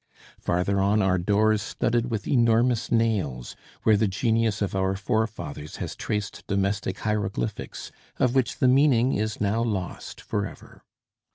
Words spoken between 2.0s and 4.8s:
with enormous nails, where the genius of